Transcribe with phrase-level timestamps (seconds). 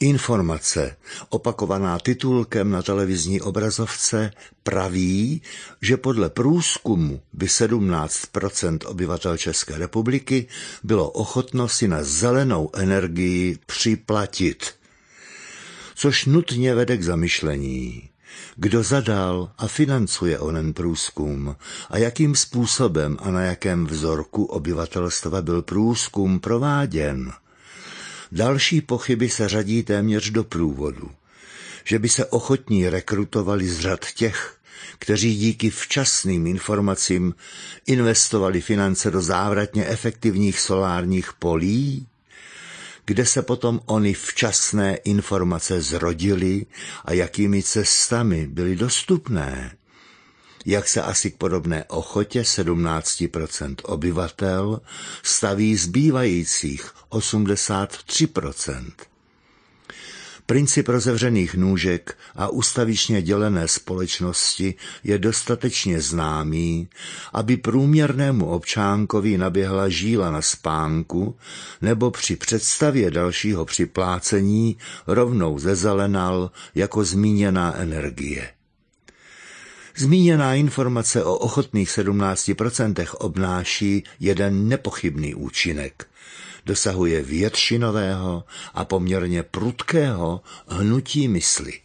[0.00, 0.96] Informace,
[1.28, 4.30] opakovaná titulkem na televizní obrazovce,
[4.62, 5.42] praví,
[5.82, 10.46] že podle průzkumu by 17% obyvatel České republiky
[10.82, 14.74] bylo ochotno si na zelenou energii připlatit.
[15.94, 18.08] Což nutně vede k zamyšlení.
[18.56, 21.56] Kdo zadal a financuje onen průzkum
[21.90, 27.32] a jakým způsobem a na jakém vzorku obyvatelstva byl průzkum prováděn?
[28.36, 31.10] Další pochyby se řadí téměř do průvodu,
[31.84, 34.56] že by se ochotní rekrutovali z řad těch,
[34.98, 37.34] kteří díky včasným informacím
[37.86, 42.06] investovali finance do závratně efektivních solárních polí,
[43.04, 46.66] kde se potom oni včasné informace zrodily
[47.04, 49.76] a jakými cestami byly dostupné
[50.66, 54.80] jak se asi k podobné ochotě 17% obyvatel
[55.22, 58.90] staví zbývajících 83%.
[60.46, 66.88] Princip rozevřených nůžek a ustavičně dělené společnosti je dostatečně známý,
[67.32, 71.36] aby průměrnému občánkovi naběhla žíla na spánku
[71.82, 78.50] nebo při představě dalšího připlácení rovnou zezelenal jako zmíněná energie.
[79.98, 86.06] Zmíněná informace o ochotných 17% obnáší jeden nepochybný účinek.
[86.66, 91.80] Dosahuje většinového a poměrně prudkého hnutí mysli.